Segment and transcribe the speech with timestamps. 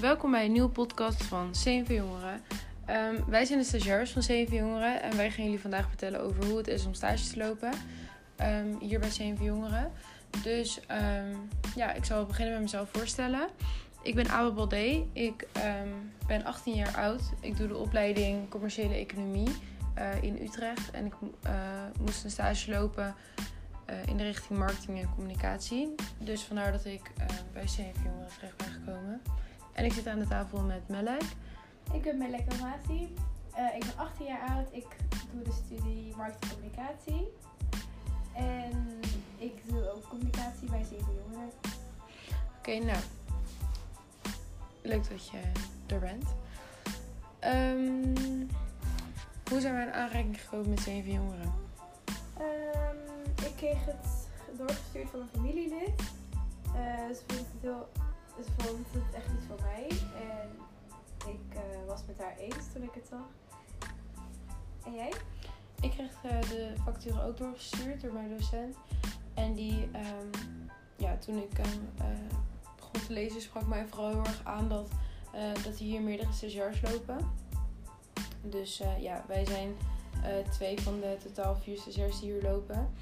[0.00, 2.40] Welkom bij een nieuwe podcast van Zeven Jongeren.
[2.86, 6.44] Ehm, wij zijn de stagiairs van Zeven Jongeren en wij gaan jullie vandaag vertellen over
[6.44, 7.72] hoe het is om stage te lopen
[8.36, 9.92] ehm, hier bij Zeven Jongeren.
[10.42, 11.34] Dus ehm,
[11.76, 13.48] ja, ik zal beginnen met mezelf voorstellen.
[14.02, 15.46] Ik ben Abel Baldé, ik
[16.26, 17.22] ben 18 jaar oud.
[17.40, 19.50] Ik doe de opleiding Commerciële Economie
[19.98, 21.14] uh, in Utrecht en ik
[21.46, 21.52] uh,
[22.00, 23.14] moest een stage lopen
[23.90, 25.94] uh, in de richting marketing en communicatie.
[26.18, 27.12] Dus vandaar dat ik
[27.52, 29.20] bij Zeven Jongeren terecht ben gekomen.
[29.78, 31.22] En ik zit aan de tafel met Melek.
[31.92, 33.14] Ik ben Melek Amati.
[33.58, 34.72] Uh, ik ben 18 jaar oud.
[34.72, 34.86] Ik
[35.32, 37.28] doe de studie marketing en communicatie.
[38.34, 39.00] En
[39.36, 41.52] ik doe ook communicatie bij Zeven Jongeren.
[42.58, 42.98] Oké, okay, nou.
[44.82, 45.40] Leuk dat je
[45.86, 46.24] er bent.
[47.44, 48.48] Um,
[49.50, 51.52] hoe zijn wij in aanraking gekomen met Zeven Jongeren?
[52.40, 56.00] Um, ik kreeg het doorgestuurd van een familielid.
[56.66, 57.88] Uh, ze vond het heel
[58.38, 59.67] dus vond het echt iets voor mij.
[62.94, 63.12] Ik het.
[64.84, 65.12] En jij?
[65.80, 68.76] Ik kreeg uh, de facturen ook doorgestuurd door mijn docent.
[69.34, 70.30] En die, um,
[70.96, 72.06] ja, toen ik hem uh,
[72.76, 74.88] begon te lezen, sprak mij vooral heel erg aan dat,
[75.64, 77.32] dat hier meerdere stagiairs lopen.
[78.42, 79.76] Dus ja, wij zijn
[80.50, 82.92] twee van de totaal vier stagiairs die hier lopen.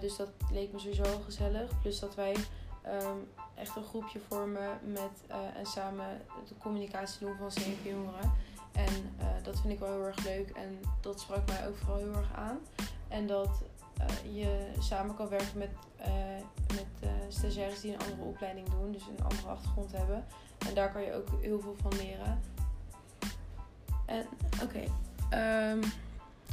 [0.00, 1.80] dus dat leek me sowieso gezellig.
[1.80, 2.36] Plus dat wij
[2.86, 8.32] um, echt een groepje vormen met, uh, en samen de communicatie doen van zeven jongeren.
[8.74, 11.96] En uh, dat vind ik wel heel erg leuk en dat sprak mij ook vooral
[11.96, 12.58] heel erg aan.
[13.08, 13.62] En dat
[14.00, 15.70] uh, je samen kan werken met,
[16.74, 20.24] met stagiaires die een andere opleiding doen, dus een andere achtergrond hebben.
[20.68, 22.40] En daar kan je ook heel veel van leren.
[24.06, 24.26] En
[24.62, 24.82] oké,
[25.70, 25.80] um,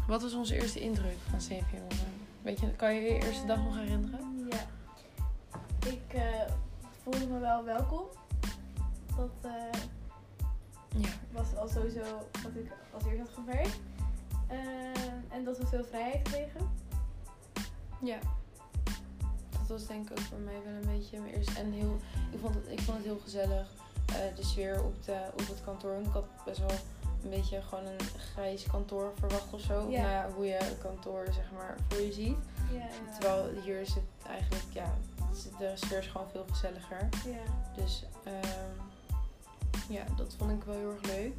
[0.08, 1.39] wat was onze eerste indruk van
[1.72, 2.28] jongeren?
[2.41, 4.19] Weet je, kan je je eerste dag nog herinneren?
[5.85, 6.22] ik uh,
[7.03, 8.03] voelde me wel welkom.
[9.16, 9.52] Dat
[10.97, 11.09] ja.
[11.31, 12.02] was al sowieso
[12.44, 13.79] wat ik als eerst had gemerkt.
[14.52, 16.69] Uh, en dat we veel vrijheid kregen.
[18.02, 18.18] Ja.
[19.51, 21.59] Dat was denk ik ook voor mij wel een beetje mijn eerste.
[21.59, 21.97] En heel,
[22.31, 23.68] ik, vond het, ik vond het heel gezellig.
[24.35, 26.00] de sfeer op, de, op het kantoor.
[26.00, 26.78] Ik had best wel
[27.24, 28.00] een beetje gewoon een
[28.34, 29.90] grijs kantoor verwacht of zo.
[29.90, 30.01] Ja.
[30.01, 32.38] Nou ja, hoe je een kantoor zeg maar voor je ziet.
[32.72, 33.18] Ja, ja.
[33.19, 34.94] Terwijl hier is het eigenlijk ja,
[35.57, 37.09] de sfeer is gewoon veel gezelliger.
[37.25, 37.84] Ja.
[37.84, 38.91] Dus um,
[39.90, 41.34] ja, dat vond ik wel heel erg leuk.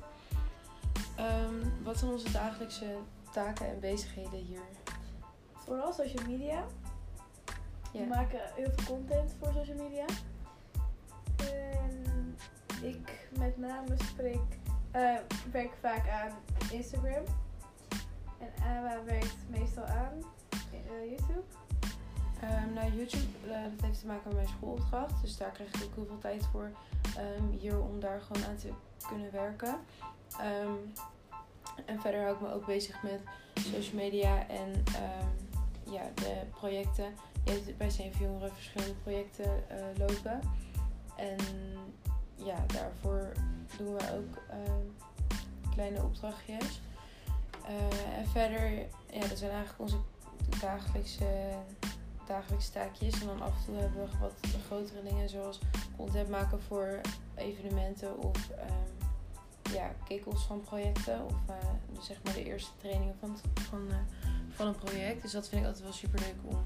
[1.20, 2.96] Um, wat zijn onze dagelijkse
[3.32, 4.60] taken en bezigheden hier?
[5.52, 6.64] Vooral social media.
[7.92, 8.00] Ja.
[8.00, 10.04] We maken heel veel content voor social media.
[11.36, 12.36] En
[12.82, 14.58] ik met name spreek,
[14.96, 15.16] uh,
[15.52, 16.30] werk vaak aan
[16.70, 17.24] Instagram.
[18.38, 20.18] En Awa werkt meestal aan
[20.72, 21.42] uh, YouTube.
[22.42, 25.20] Um, nou, YouTube, uh, dat heeft te maken met mijn schoolopdracht.
[25.22, 26.70] Dus daar krijg ik ook heel veel tijd voor
[27.18, 28.68] um, hier om daar gewoon aan te
[29.08, 29.76] kunnen werken.
[30.40, 30.92] Um,
[31.84, 33.20] en verder hou ik me ook bezig met
[33.54, 34.84] social media en
[35.84, 37.14] ja, de projecten.
[37.44, 40.40] Je hebt bij CV Jongeren verschillende projecten uh, lopen.
[41.16, 41.36] En
[42.34, 43.32] ja, daarvoor
[43.76, 44.58] doen we ook
[45.74, 46.80] kleine opdrachtjes.
[47.68, 48.70] Uh, en verder,
[49.10, 49.96] ja, dat zijn eigenlijk onze
[50.60, 51.24] dagelijkse
[52.26, 53.20] dagelijkse taakjes.
[53.20, 54.32] En dan af en toe hebben we wat
[54.66, 55.58] grotere dingen zoals
[55.96, 57.00] content maken voor
[57.34, 59.10] evenementen of um,
[59.72, 61.24] ja, kick-offs van projecten.
[61.24, 61.56] Of uh,
[61.92, 63.96] dus zeg maar de eerste trainingen van, van, uh,
[64.50, 65.22] van een project.
[65.22, 66.64] Dus dat vind ik altijd wel super leuk om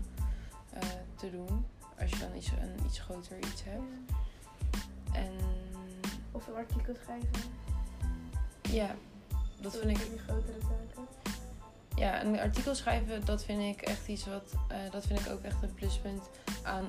[0.74, 0.80] uh,
[1.14, 1.66] te doen.
[2.00, 3.82] Als je dan iets, een iets groter iets hebt.
[5.12, 5.32] En,
[6.32, 7.30] of een artikel schrijven.
[8.62, 8.94] Ja,
[9.60, 10.10] dat vind ik.
[10.10, 11.06] Die grotere taken
[11.96, 14.52] ja, een artikel schrijven, dat vind ik echt iets wat.
[14.72, 16.22] Uh, dat vind ik ook echt een pluspunt
[16.62, 16.84] aan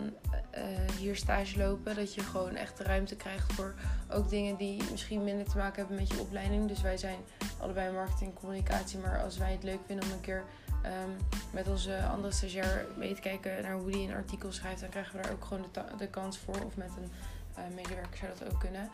[0.55, 1.95] uh, hier stage lopen.
[1.95, 3.75] Dat je gewoon echt de ruimte krijgt voor
[4.11, 6.67] ook dingen die misschien minder te maken hebben met je opleiding.
[6.67, 7.19] Dus wij zijn
[7.59, 8.99] allebei marketing en communicatie.
[8.99, 10.43] Maar als wij het leuk vinden om een keer
[10.85, 11.15] um,
[11.51, 15.15] met onze andere stagiair mee te kijken naar hoe die een artikel schrijft, dan krijgen
[15.15, 16.65] we daar ook gewoon de, de kans voor.
[16.65, 17.11] Of met een
[17.57, 18.89] uh, medewerker zou dat ook kunnen.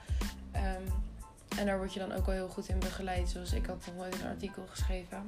[0.55, 0.93] Um,
[1.57, 3.29] en daar word je dan ook wel heel goed in begeleid.
[3.29, 5.27] Zoals ik had nog nooit een artikel geschreven.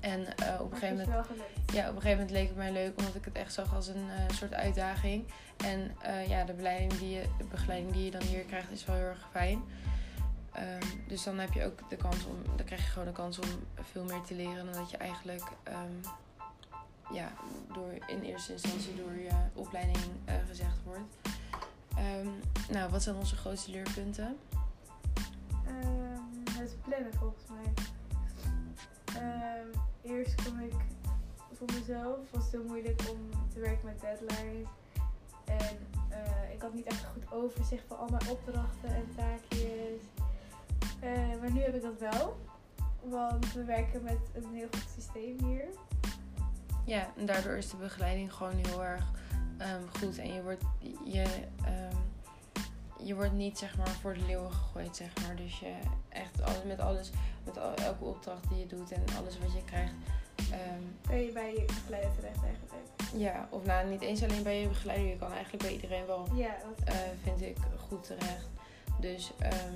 [0.00, 1.26] En uh, op, een gegeven moment,
[1.72, 3.86] ja, op een gegeven moment leek het mij leuk omdat ik het echt zag als
[3.86, 5.24] een uh, soort uitdaging.
[5.56, 8.84] En uh, ja, de begeleiding, die je, de begeleiding die je dan hier krijgt is
[8.84, 9.62] wel heel erg fijn.
[10.56, 13.38] Um, dus dan heb je ook de kans om, dan krijg je gewoon de kans
[13.38, 13.48] om
[13.82, 16.00] veel meer te leren dan dat je eigenlijk um,
[17.12, 17.32] ja,
[17.72, 19.98] door, in eerste instantie door je opleiding
[20.48, 21.38] gezegd wordt.
[21.98, 22.40] Um,
[22.70, 24.36] nou, wat zijn onze grootste leerpunten?
[26.58, 27.87] het plannen volgens mij.
[31.58, 34.68] Voor mezelf was het heel moeilijk om te werken met deadlines.
[35.44, 35.78] En
[36.08, 40.00] eh, ik had niet echt goed overzicht van al mijn opdrachten en taakjes.
[41.00, 42.36] Eh, maar nu heb ik dat wel.
[43.02, 45.64] Want we werken met een heel goed systeem hier.
[46.84, 49.04] Ja, en daardoor is de begeleiding gewoon heel erg
[49.58, 50.18] ehm, goed.
[50.18, 50.64] En je wordt,
[51.04, 51.24] je,
[51.64, 51.96] ehm,
[52.98, 55.36] je wordt niet zeg maar voor de leeuwen gegooid, zeg maar.
[55.36, 55.74] Dus je
[56.08, 57.10] echt alles, met alles,
[57.44, 59.94] met elke opdracht die je doet en alles wat je krijgt.
[60.52, 62.72] Ehm, Kun je bij je begeleider terecht eigenlijk.
[63.14, 65.06] ja, of nou, niet eens alleen bij je begeleider.
[65.06, 67.56] Je kan eigenlijk bij iedereen wel Ja, dat eh, vind ik
[67.88, 68.48] goed terecht.
[69.00, 69.74] Dus ehm,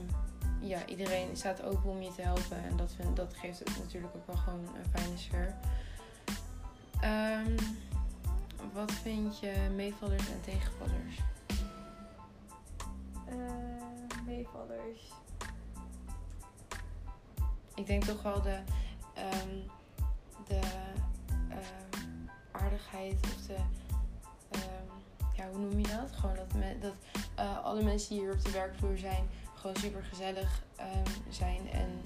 [0.61, 2.65] ja, iedereen staat open om je te helpen.
[2.65, 5.55] En dat, vind, dat geeft het natuurlijk ook wel gewoon een fijne sfeer.
[7.01, 7.57] Ehm,
[8.73, 11.17] wat vind je meevallers en tegenvallers?
[13.27, 15.01] eh, meevallers.
[17.75, 18.59] Ik denk toch wel de,
[20.61, 20.61] de
[21.49, 22.03] ehm,
[22.51, 23.55] aardigheid of de.
[24.51, 24.87] ehm,
[25.37, 26.13] ja, hoe noem je dat?
[26.13, 26.95] Gewoon dat, me, dat
[27.35, 30.63] eh, alle mensen die hier op de werkvloer zijn, gewoon super gezellig
[31.29, 31.71] zijn.
[31.71, 32.01] En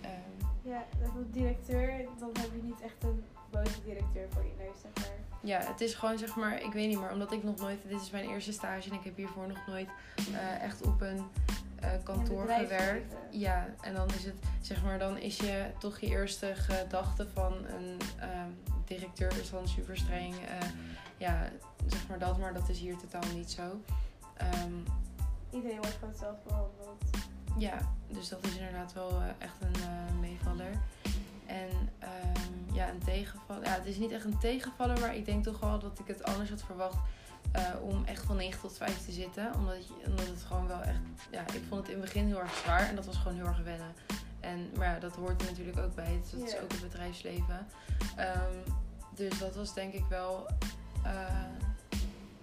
[0.00, 4.80] ehm, Ja, bijvoorbeeld directeur, dan heb je niet echt een boze directeur voor je neus,
[4.82, 5.18] zeg maar.
[5.42, 8.00] Ja, het is gewoon zeg maar, ik weet niet meer, omdat ik nog nooit, dit
[8.00, 9.88] is mijn eerste stage en ik heb hiervoor nog nooit
[10.32, 11.26] eh, echt op een
[11.80, 13.14] eh, kantoor gewerkt.
[13.30, 17.52] Ja, en dan is het zeg maar, dan is je toch je eerste gedachte van
[17.52, 18.48] een ehm,
[18.84, 20.34] directeur is dan super streng.
[20.34, 20.68] eh,
[21.16, 21.48] ja,
[21.86, 23.80] zeg maar dat, maar dat is hier totaal niet zo.
[24.36, 24.72] Ehm,
[25.50, 27.04] Iedereen wordt gewoon zelf behandeld.
[27.58, 30.70] ja, dus dat is inderdaad wel echt een meevaller.
[33.80, 36.50] Het is niet echt een tegenvaller, maar ik denk toch wel dat ik het anders
[36.50, 36.96] had verwacht
[37.52, 39.54] eh, om echt van 9 tot 5 te zitten.
[39.54, 40.98] Omdat, je, omdat het gewoon wel echt.
[41.30, 43.46] Ja, ik vond het in het begin heel erg zwaar en dat was gewoon heel
[43.46, 43.94] erg wennen.
[44.40, 46.04] En, maar ja, dat hoort er natuurlijk ook bij.
[46.12, 47.66] Het, dat is ook het bedrijfsleven.
[48.16, 48.54] Ehm,
[49.14, 50.46] dus dat was denk ik wel.
[51.02, 51.12] eh,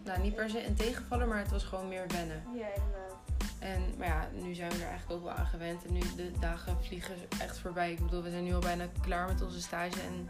[0.03, 2.43] nou, niet per se een tegenvaller, maar het was gewoon meer wennen.
[2.55, 3.15] Ja, inderdaad.
[3.59, 5.85] En, maar ja, nu zijn we er eigenlijk ook wel aan gewend.
[5.85, 7.91] En nu de dagen vliegen echt voorbij.
[7.91, 10.01] Ik bedoel, we zijn nu al bijna klaar met onze stage.
[10.01, 10.29] En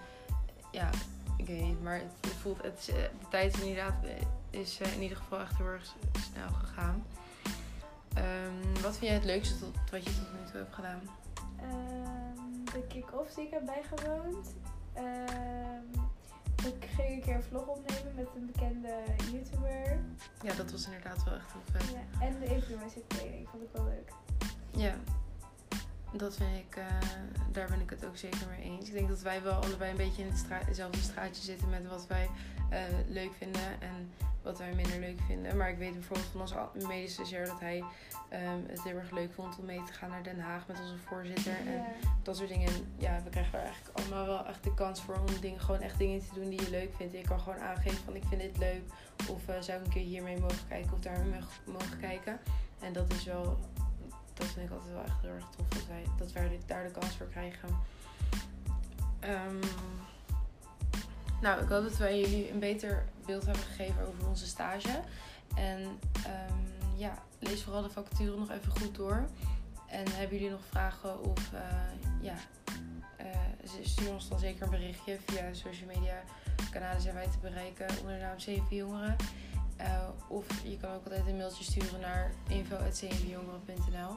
[0.78, 0.90] ja,
[1.38, 1.84] ik weet niet.
[1.84, 5.40] Maar het, voelt, het, eh, de tijd is inderdaad eh, is eh, in ieder geval
[5.40, 5.96] echt heel erg
[6.32, 7.06] snel gegaan.
[8.14, 11.02] Ehm, wat vind jij het leukste tot, wat je tot nu toe hebt gedaan?
[11.60, 14.56] Ehm, de kick-off die ik heb bijgewoond.
[14.94, 16.06] Ehm,
[16.66, 20.00] ik ging een keer een vlog opnemen met een bekende YouTuber.
[20.42, 21.90] Ja, dat was inderdaad wel echt heel vet.
[21.90, 24.12] Ja, en de influencer training vond ik wel leuk.
[24.72, 24.96] Ja,
[26.12, 26.86] dat vind ik, eh,
[27.52, 28.88] daar ben ik het ook zeker mee eens.
[28.88, 32.08] Ik denk dat wij wel allebei een beetje in stra- hetzelfde straatje zitten met wat
[32.08, 32.30] wij
[32.70, 34.12] eh, leuk vinden en
[34.42, 35.58] wat wij minder leuk vinden.
[35.58, 37.84] Maar ik weet bijvoorbeeld van onze medisch stagiair dat hij
[38.30, 40.98] ehm, het heel erg leuk vond om mee te gaan naar Den Haag met onze
[40.98, 41.54] voorzitter.
[41.68, 41.84] En
[42.24, 42.72] dat soort dingen.
[42.98, 45.98] Ja, we krijgen er eigenlijk allemaal wel echt de kans voor om dingen, gewoon echt
[45.98, 47.14] dingen te doen die je leuk vindt.
[47.14, 48.82] Je kan gewoon aangeven van ik vind dit leuk.
[49.30, 52.40] Of eh, zou ik een keer hiermee mogen kijken of daarmee mogen kijken.
[52.80, 53.58] En dat is wel,
[54.38, 55.68] dat vind ik altijd wel echt heel erg tof
[56.18, 57.70] dat wij, daar de kans voor krijgen.
[59.20, 59.60] Ehm,
[61.42, 65.02] nou, ik hoop dat wij jullie een beter beeld hebben gegeven over onze stage.
[65.56, 69.30] En ehm, ja, lees vooral de vacature nog even goed door.
[69.88, 71.62] En hebben jullie nog vragen of eh,
[72.22, 72.36] ja,
[73.16, 73.28] eh,
[73.82, 75.18] stuur ons dan zeker een berichtje.
[75.26, 76.24] Via social media
[76.72, 79.16] kanalen zijn wij te bereiken onder de naam 7 Jongeren.
[79.78, 84.16] Eh, of je kan ook altijd een mailtje sturen naar info.cnvjongeren.nl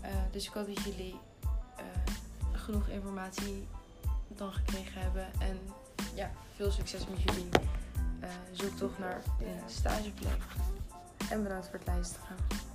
[0.00, 1.18] Eh Dus ik hoop dat jullie
[1.76, 1.84] eh,
[2.52, 3.66] genoeg informatie
[4.28, 5.26] dan gekregen hebben.
[5.40, 5.58] En
[6.14, 7.48] ja, veel succes met jullie
[8.52, 10.42] zoektocht naar een stageplek.
[11.30, 12.71] En bedankt voor het luisteren.